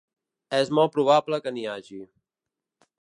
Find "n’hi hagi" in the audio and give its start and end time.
1.57-2.01